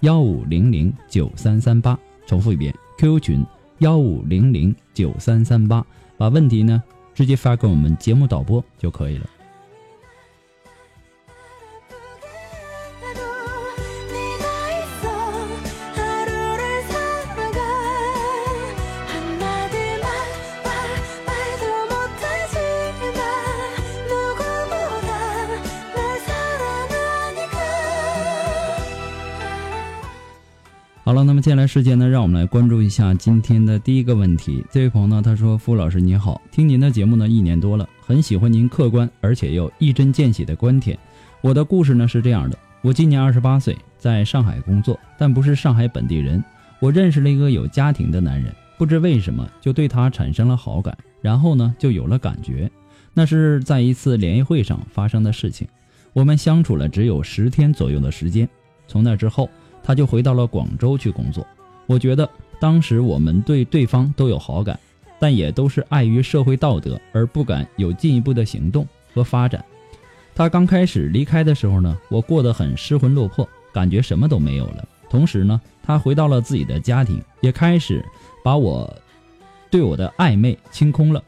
[0.00, 3.46] 幺五零零九三三八，重复一遍，QQ 群
[3.80, 5.84] 幺五零零九三三八，
[6.16, 6.82] 把问题呢
[7.14, 9.28] 直接发给我们节目导播就可以了。
[31.10, 34.64] 好了，那么接下来时间呢，让我们来关注一下今天的第一个问题。
[34.70, 40.96] 这位朋友呢，他说：“傅老师您好，听您的节目呢一年多了，很喜欢您客观而且又一针见血的观点。
[41.40, 46.40] 我的故事呢是这样的：我今年二十八岁，在上海工作，但不是上海本地人。
[46.78, 52.70] 我认识了一个有家庭的男人，不知为什么就对他产生了好感，然后呢就有了感觉。
[53.12, 55.66] 那是在一次联谊会上发生的事情。
[56.12, 58.48] 我们相处了只有十天左右的时间，
[58.86, 59.50] 从那之后。”
[59.90, 61.44] 他就回到了广州去工作。
[61.88, 62.30] 我觉得
[62.60, 64.78] 当时我们对对方都有好感，
[65.18, 69.64] 但也都是碍于社会道德而不敢有进一步的行动和发展。
[70.32, 74.88] 他刚开始离开的时候呢，我过得很失魂落魄，感觉什么都没有了。
[75.10, 78.00] 同时呢，他回到了自己的家庭，也开始
[78.44, 78.96] 把我
[79.72, 81.20] 对我的暧昧清空了。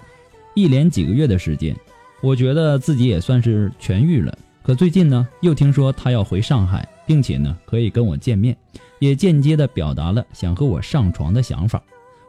[0.55, 1.75] 一连几个月的时间，
[2.21, 4.33] 我觉得自己也算是痊愈了。
[4.63, 6.89] 可最近呢，又听说他要回上海。
[7.07, 8.57] 并且呢，可以跟我见面，
[8.99, 11.83] 也间接的表达了想和我上床的想法。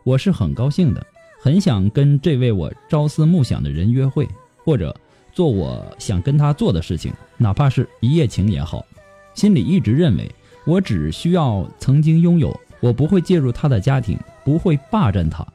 [0.03, 1.05] 我是很高兴的，
[1.41, 4.27] 很想跟这位我朝思暮想的人约会，
[4.65, 4.95] 或者
[5.31, 8.85] 做我想跟他做的事情，哪怕是一夜情也好。
[9.33, 10.29] 心里一直认为，
[10.65, 15.45] 我只需要曾经拥有，我不会介入他的家庭，不会霸占他。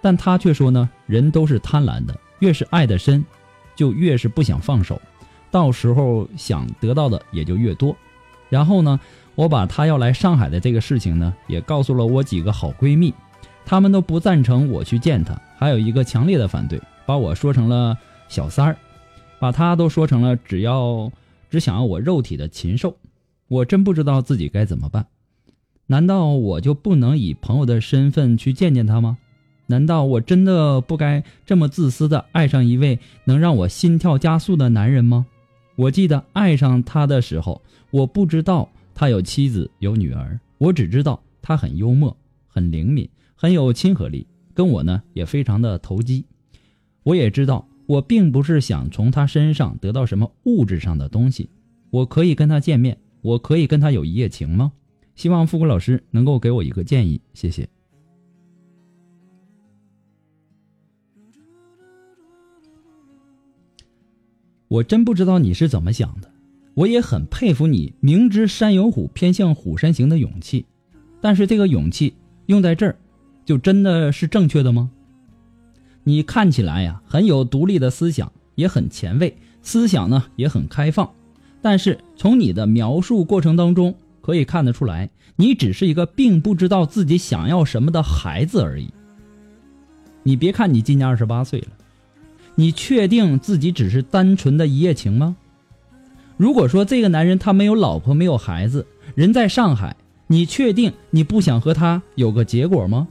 [0.00, 3.24] 但他却说呢，人都是贪婪的，越是爱得深，
[3.74, 5.00] 就越是不想放手，
[5.50, 7.96] 到时候想得到的也就越多。
[8.48, 8.98] 然后呢，
[9.34, 13.12] 我把他要来上海的这个事情呢，也告诉了我几个好闺蜜，
[13.64, 17.96] 她们都不赞成我去见他，还有一个强烈的反对，把我说成了
[18.28, 18.76] 小三儿，
[19.38, 21.10] 把他都说成了只要
[21.50, 22.96] 只想要我肉体的禽兽。
[23.48, 25.06] 我真不知道自己该怎么办，
[25.86, 29.16] 难道我就不能以朋友的身份去见见他吗？
[29.66, 35.26] 难道我真的不该这么自私的爱上一位能让我心跳加速的男人吗？
[35.76, 42.14] 我记得爱上他的时候，我不知道他有妻子有女儿，我只知道他很幽默、
[42.46, 46.24] 很灵敏、很有亲和力，跟我呢也非常的投机。
[47.02, 51.48] 我也知道，我并不是想从他身上得到什么物质上的东西。
[51.90, 54.72] 我可以跟他见面，我可以跟他有一夜情吗？
[55.14, 57.68] 希望富国老师能够给我一个建议，谢谢。
[64.68, 66.30] 我真不知道你是怎么想的，
[66.78, 70.64] 我也很佩服你明知山有虎，偏向虎山行的勇气。
[71.20, 72.14] 但是这个勇气
[72.46, 72.94] 用在这儿，
[73.44, 74.88] 就真的是正确的吗？
[76.04, 81.10] 你看起来呀很有独立的思想，也很前卫，思想呢也很开放。
[81.60, 88.88] 但是从你的描述过程当中可以看得出来，你只是一个并不知道自己想要什么的孩子而已。
[90.22, 91.68] 你别看你今年二十八岁了。
[92.54, 95.36] 你确定自己只是单纯的一夜情吗？
[96.38, 99.94] 如果说这个男人他没有老婆没有孩子，人在上海，
[100.28, 103.06] 你确定你不想和他有个结果吗？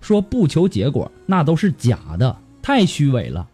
[0.00, 3.48] 说不求结果，那都是假的，太虚伪了。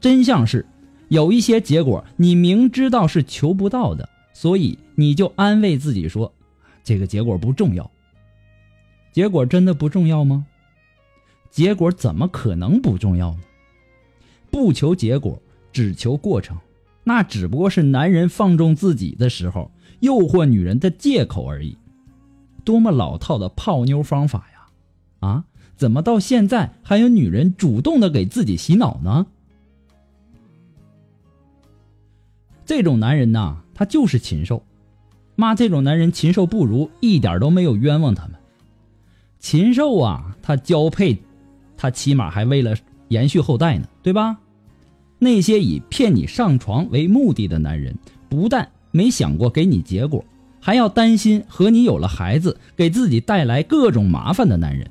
[0.00, 0.64] 真相是，
[1.08, 6.32] 有一些结果你明知道是求不到的，所以你就安慰自己说，
[6.82, 7.88] 这个结果不重要。
[9.12, 10.46] 结果真的不重要吗？
[11.50, 13.40] 结果怎么可能不重要呢？
[14.50, 15.38] 不求结果，
[15.70, 16.56] 只求过程，
[17.04, 19.70] 那只不过是男人放纵自己的时候
[20.00, 21.76] 诱惑女人的借口而已。
[22.64, 25.28] 多么老套的泡妞方法呀！
[25.28, 25.44] 啊，
[25.76, 29.26] 怎么到现在还有女人主动的给自己洗脑呢？
[32.64, 34.62] 这种男人呐，他就是禽兽。
[35.34, 38.36] 骂这种男人禽兽不如，一点都没有冤枉他们。
[39.40, 41.20] 禽兽啊，他交配，
[41.76, 42.76] 他起码还为了
[43.08, 44.38] 延续后代呢，对吧？
[45.22, 47.94] 那些以骗你上床为目的的男人，
[48.28, 50.24] 不但没想过给你结果，
[50.58, 54.90] 还要担心和你有了孩子，给自己带来各种麻烦的男人，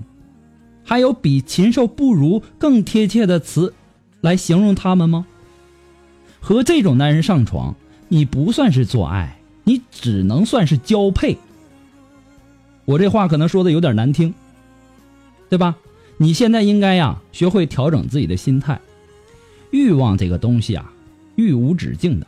[0.85, 3.73] 还有比禽兽不如更贴切的词
[4.21, 5.27] 来形容他们吗？
[6.39, 7.75] 和这种男人上床，
[8.07, 9.37] 你不算是做爱。
[9.63, 11.37] 你只能算是交配。
[12.85, 14.33] 我这话可能说的有点难听，
[15.49, 15.75] 对吧？
[16.17, 18.79] 你现在应该呀，学会调整自己的心态。
[19.71, 20.91] 欲望这个东西啊，
[21.35, 22.27] 欲无止境的。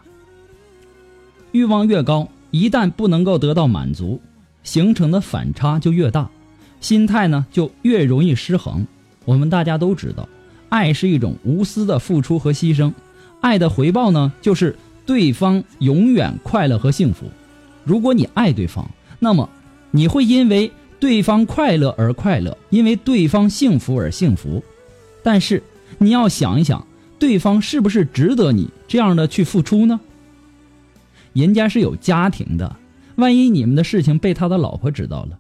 [1.51, 4.19] 欲望越高，一旦不能够得到满足，
[4.63, 6.30] 形成的反差就越大，
[6.81, 8.86] 心态呢就越容易失衡。
[9.25, 10.28] 我们大家都知道，
[10.69, 12.92] 爱是一种无私的付出和牺牲，
[13.42, 14.75] 爱的回报呢就是。
[15.06, 17.25] 对方永远快乐和幸福。
[17.84, 18.89] 如果你爱对方，
[19.19, 19.50] 那么
[19.92, 24.63] 你会因为对方快乐而快乐，因为对方幸福而幸福。
[25.22, 25.62] 但是
[25.98, 26.88] 你要想一想，
[27.24, 30.02] 对方是不是值得你这样的去付出呢？
[31.31, 32.75] 人家是有家庭的，
[33.16, 35.40] 万一你们的事情被他的老婆知道了，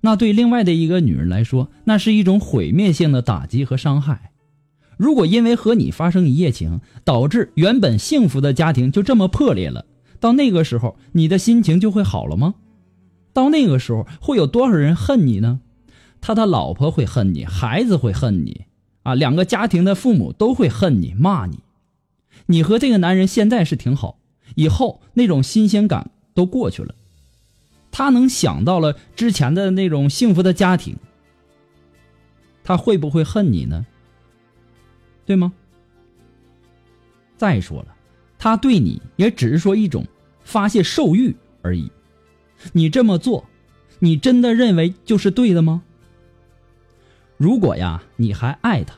[0.00, 4.32] 那对另外的一个女人来说，那是一种毁灭性的打击和伤害。
[4.96, 9.86] 如果因为和你发生一夜情，导致原本幸福的家庭就这么破裂了，
[10.18, 12.56] 到那个时候，你的心情就会好了吗？
[13.32, 15.60] 到那个时候，会有多少人恨你呢？
[16.20, 18.65] 他的老婆会恨你，孩子会恨你，
[19.06, 21.60] 啊，两个家庭的父母都会恨你、骂你。
[22.46, 24.18] 你和这个男人现在是挺好，
[24.56, 26.92] 以后那种新鲜感都过去了，
[27.92, 30.96] 他能想到了之前的那种幸福的家庭，
[32.64, 33.86] 他会不会恨你呢？
[35.24, 35.52] 对吗？
[37.36, 37.94] 再说了，
[38.40, 40.04] 他对你也只是说一种
[40.42, 41.92] 发泄兽欲而已。
[42.72, 43.44] 你这么做，
[44.00, 45.84] 你真的认为就是对的吗？
[47.36, 48.94] 如果呀，你还爱他，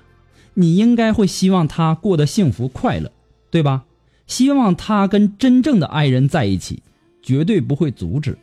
[0.55, 3.11] 你应该会希望他过得幸福快乐，
[3.51, 3.85] 对吧？
[4.27, 6.83] 希望他跟真正的爱人在一起，
[7.23, 8.39] 绝对不会阻止。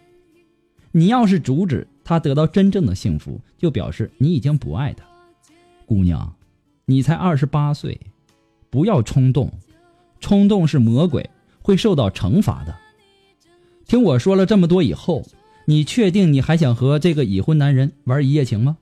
[0.92, 5.06] 你要是阻止他得到真正的幸福，就表示你已经不爱他，
[5.86, 6.36] 姑娘。
[6.86, 8.00] 你才二十八岁，
[8.70, 9.52] 不要冲动，
[10.20, 11.30] 冲动是魔鬼，
[11.62, 12.76] 会受到惩罚的。
[13.88, 15.24] 听我说了这么多以后，
[15.66, 18.78] 你确定你还想和这个已婚男人玩一夜情吗？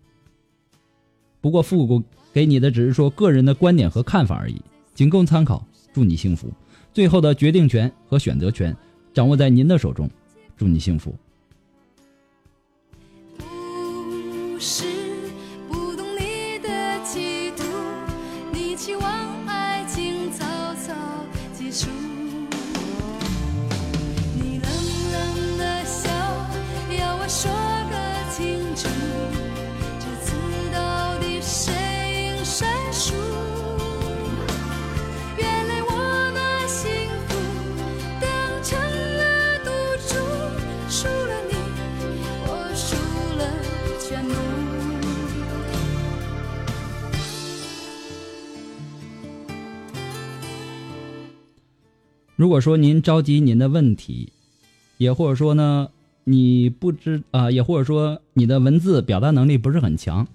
[1.44, 2.02] 不过复古
[2.32, 4.62] 给你的只是说个人的观点和看法而已，
[4.94, 5.62] 仅供参考。
[5.92, 6.50] 祝你幸福，
[6.94, 8.74] 最后的决定权和选择权
[9.14, 10.10] 掌握在您的手中。
[10.56, 11.14] 祝你幸福。
[13.38, 14.86] 不是。
[52.44, 54.34] 如果说您着急您的问题，
[54.98, 55.88] 也或者说呢，
[56.26, 60.28] 你不知啊，也或者说你的文字表达能力不是很强，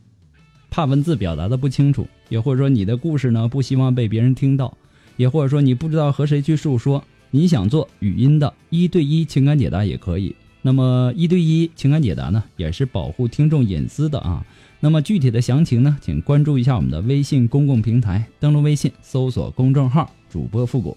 [0.70, 4.74] 怕文字表达的不清楚，也或者说你的故事呢不希望被别人听到，
[5.18, 10.34] 也或者说你不知道和谁去诉说，你想做语音的一对一情感解答也可以。
[10.62, 14.46] 那么一对一情感解答呢，也是保护听众隐私的啊。
[14.80, 20.96] 那么具体的详情呢，请关注一下我们的微信公共平台，登录微信搜索公众号主播复古。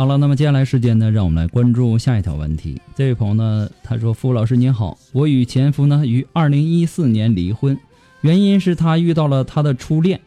[0.00, 2.80] 好了，那么接下来时间呢，让我们来关注下一条问题。
[2.94, 7.78] 这位朋友呢，他说：“付老师您好，我与前夫呢于二零一四年离婚，
[8.22, 10.18] 原因是他遇到了他的初恋，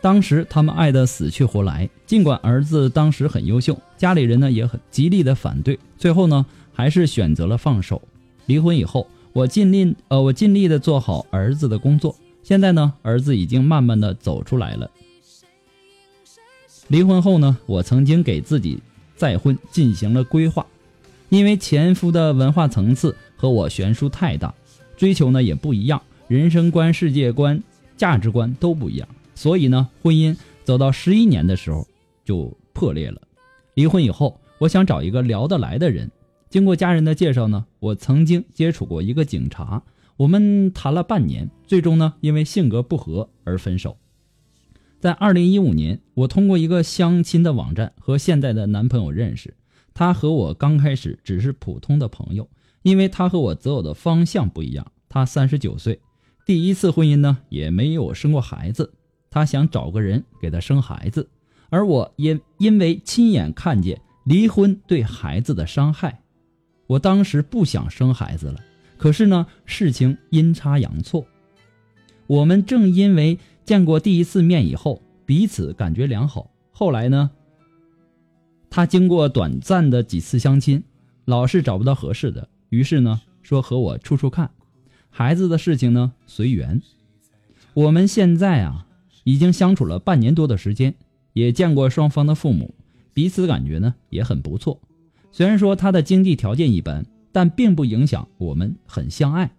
[0.00, 8.00] 当时他们爱得死去活来，尽管儿子当时很优秀，家里人呢也很极力的反对，最后呢还是选择了放手。
[8.46, 14.90] 离婚以后，我尽力呃我尽力的做好儿子的工作，现在呢儿子已经慢慢的走出来了。
[16.88, 18.80] 离婚后呢，我曾经给自己
[19.20, 20.66] 再婚进行了规划，
[21.28, 24.54] 因为前夫的文化层次和我悬殊太大，
[24.96, 27.62] 追求呢也不一样，人生观、世界观、
[27.98, 29.06] 价值观都不一样。
[29.34, 30.34] 所以呢，婚姻
[30.64, 31.86] 走到十一年的时候
[32.24, 33.20] 就破裂了。
[33.74, 36.10] 离婚以后，我想找一个聊得来的人。
[36.48, 39.82] 经过家人的介绍呢，我曾经接触过一个警察，
[40.16, 43.98] 我们谈了半年，最终呢，因为性格不合而分手。
[45.00, 49.54] 在二零一五年，我通过一个相亲的网站和现在的男朋友认识。
[49.94, 52.46] 他和我刚开始只是普通的朋友，
[52.82, 54.92] 因为他和我择偶的方向不一样。
[55.08, 55.98] 他三十九岁，
[56.44, 58.92] 第一次婚姻呢，也没有生过孩子。
[59.30, 61.26] 他想找个人给他生孩子，
[61.70, 66.20] 而我因因为亲眼看见离婚对孩子的伤害，
[66.86, 68.60] 我当时不想生孩子了。
[68.98, 71.26] 可是呢，事情阴差阳错，
[72.30, 76.48] 我们正因为见过第一次面以后，彼此感觉良好。
[76.70, 77.28] 后来呢，
[78.70, 80.80] 他经过短暂的几次相亲，
[81.24, 84.48] 老是找不到合适的，于是呢，说和我处处看，
[85.10, 86.80] 孩子的事情呢随缘。
[87.74, 88.86] 我们现在啊。
[89.24, 90.94] 已经相处了半年多的时间，
[91.34, 92.74] 也见过双方的父母，
[93.12, 94.80] 彼此感觉呢也很不错。
[95.30, 99.52] 虽然说他的经济条件一般，但并不影响我们很相爱。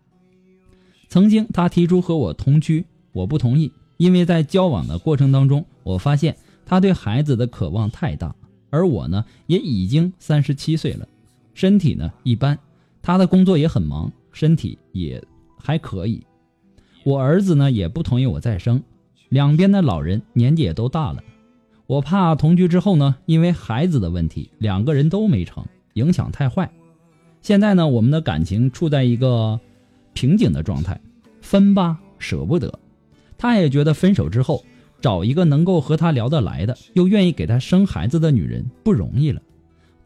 [1.11, 8.33] 曾经他提出和我同居，我不同意，因为在交往的过程当中，我发现他对孩子的渴望太大，
[8.69, 11.05] 而我呢也已经三十七岁了，
[11.53, 12.57] 身体呢一般，
[13.01, 15.21] 他的工作也很忙，身体也
[15.57, 16.25] 还可以。
[17.03, 18.81] 我儿子呢也不同意我再生。
[19.27, 21.21] 两边的老人年纪也都大了，
[21.87, 25.65] 我怕同居之后呢，因为孩子的问题，两个人都没成，
[25.95, 26.71] 影响太坏。
[27.41, 29.59] 现在呢，我们的感情处在一个
[30.13, 30.99] 瓶颈的状态，
[31.41, 32.79] 分吧舍不得。
[33.37, 34.63] 他也觉得分手之后
[35.01, 39.41] 找一个能够和他聊得来的，又愿意给他生孩子的女人不容易了。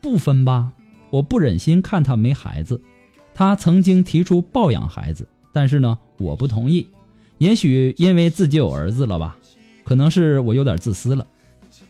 [0.02, 0.72] 不分吧，
[1.10, 2.82] 我不忍心看他没孩子。
[3.34, 6.88] 他曾经提出抱养孩子，但是呢，我不同意。
[7.38, 9.38] 也许因为自己有儿子了吧，
[9.84, 11.28] 可能是我有点自私了。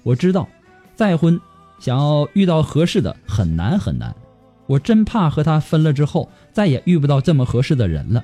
[0.02, 0.48] 我知道，
[0.96, 1.40] 再婚
[1.78, 4.16] 想要遇到合适的很难很难，
[4.68, 8.24] 我真怕和他分了之后再也遇不到这么合适的人了。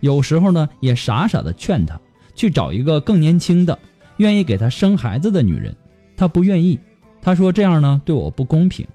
[0.00, 1.98] 有时候呢，也傻傻的劝他
[2.34, 3.78] 去找一个更年轻的、
[4.18, 5.74] 愿意给他生孩子的女人。
[6.16, 6.78] 他不愿意，
[7.22, 8.86] 他说这样呢对我不公平。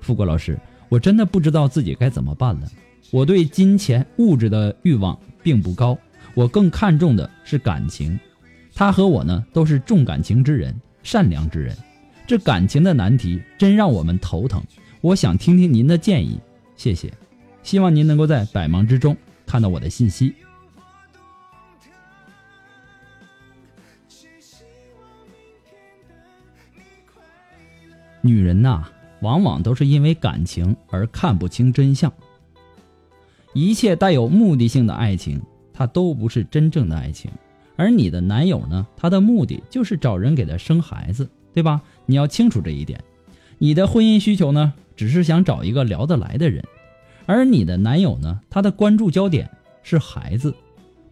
[0.00, 2.68] 富国老师，我真的不知道自己该怎么办了。
[3.10, 5.96] 我对金钱物质的欲望并不高。
[6.34, 8.18] 我更看重的是感情，
[8.74, 11.76] 他和我呢都是重感情之人，善良之人，
[12.26, 14.62] 这感情的难题真让我们头疼。
[15.04, 16.40] 我想听听您的建议，
[16.76, 17.12] 谢谢，
[17.62, 20.34] 希望您能够在百忙之中看到我的信息。
[28.22, 28.82] 女人呐，
[29.20, 32.10] 往往都是因为感情而看不清真相，
[33.52, 35.38] 一切带有目的性的爱情。
[35.74, 37.30] 它都不是真正的爱情，
[37.76, 38.86] 而你的男友呢？
[38.96, 41.82] 他的目的就是找人给他生孩子，对吧？
[42.06, 42.98] 你要清楚这一点。
[43.58, 46.64] 你的婚姻需求呢，只是想找一个聊得来的人，
[47.26, 49.50] 而你的男友呢，他的关注焦点
[49.82, 50.54] 是孩子，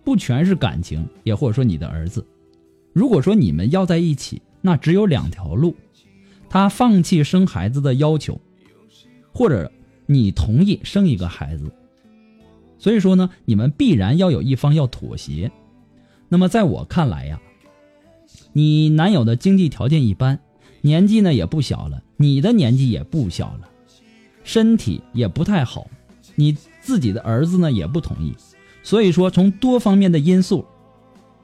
[0.05, 2.27] 不全是感情，也或者说你的儿子。
[2.93, 5.75] 如果说你们要在一起，那只有两条路：
[6.49, 8.41] 他放弃生孩子的要求，
[9.33, 9.71] 或者
[10.07, 11.73] 你同意生一个孩子。
[12.79, 15.51] 所以说呢，你们必然要有一方要妥协。
[16.29, 17.41] 那么在我看来呀，
[18.53, 20.41] 你男友的经济条件一般，
[20.81, 23.69] 年纪呢也不小了，你的年纪也不小了，
[24.45, 25.89] 身体也不太好，
[26.37, 28.33] 你自己的儿子呢也不同意。
[28.85, 30.65] 所以说，从多方面的因素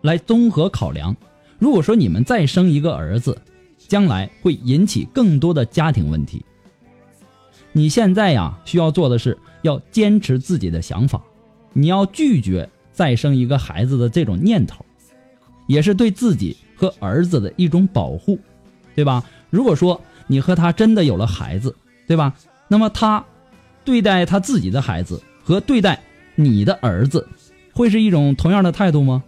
[0.02, 1.16] 来综合考量，
[1.58, 3.36] 如果说你们再生一个儿子，
[3.88, 6.44] 将来会引起更多的家庭问题。
[7.72, 11.20] 你现在呀，需要做的是要坚持自己的想法。
[11.72, 14.84] 你要拒绝再生一个孩子的这种念头，
[15.66, 18.38] 也是对自己和儿子的一种保护，
[18.94, 19.24] 对吧？
[19.50, 21.74] 如果说你和他真的有了孩子，
[22.06, 22.32] 对吧？
[22.68, 23.24] 那么他
[23.84, 26.00] 对待他自己的孩子和对待
[26.36, 27.26] 你的儿子，
[27.72, 29.24] 会是一种同样的态度吗？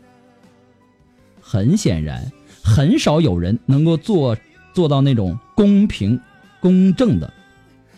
[1.41, 2.31] 很显然，
[2.63, 4.37] 很少有人能够做
[4.73, 6.21] 做到那种公平
[6.61, 7.33] 公正的，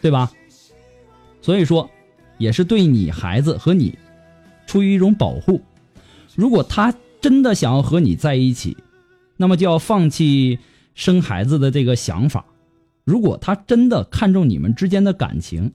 [0.00, 0.32] 对吧？
[1.42, 1.90] 所以说，
[2.38, 3.98] 也是对你孩子和你。
[4.64, 5.60] 出于一种保护，
[6.34, 8.76] 如果他真的想要和你在一起，
[9.36, 10.58] 那么就要放弃
[10.94, 12.44] 生孩子的这个想法。
[13.04, 15.72] 如果他真的看重你们之间的感情，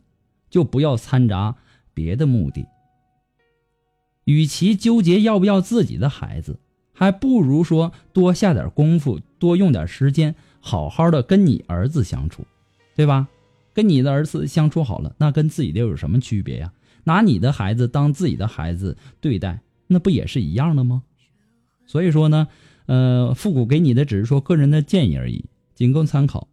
[0.49, 1.55] 就不要掺杂
[1.93, 2.65] 别的目的。
[4.23, 6.59] 与其纠结要不要自己的孩子，
[6.93, 12.45] 还不如说多下点功夫，多用点时间，好好的跟你儿子相处，
[12.95, 13.27] 对吧？
[13.73, 16.73] 跟你的儿子相处好了，那跟自己的有什么区别呀？
[17.03, 21.03] 拿你的孩子当自己的孩子对待，那不也是一样的吗？
[21.85, 22.47] 所以说呢，
[22.87, 26.47] 呃，复古给你的只是说个人的建议而已，仅供参考。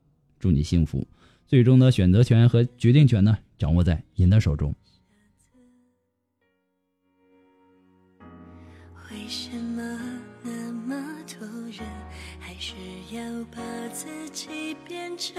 [0.45, 1.07] 祝你幸福，
[1.47, 4.75] 最终的选择权和决定权呢，掌握在您的手中。
[9.11, 9.81] 为什么
[10.43, 11.89] 那么突然，
[12.39, 12.75] 还是
[13.11, 15.35] 要把自己变成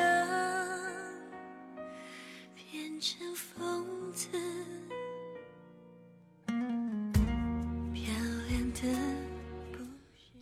[2.56, 4.28] 变成疯子？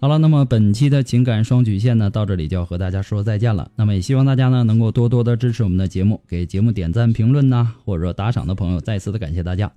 [0.03, 3.71] 好了，那么本期的情感双曲线呢，到这里就要和大家说再见了。
[3.73, 9.71] 那么也希望大家呢能够多多的支持我们的节目，给节目点赞、评论呐，或者说打赏的朋友，再次的感谢大家。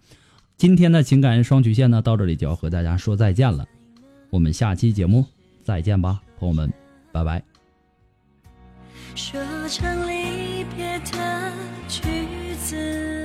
[0.56, 3.64] 今天的情感双曲线呢，到这里就要和大家说再见了。
[4.30, 5.24] 我们下期节目
[5.62, 6.72] 再见吧，朋友们，
[7.12, 7.40] 拜拜。
[9.14, 11.52] 说唱离别的
[11.86, 12.00] 句
[12.64, 13.15] 子。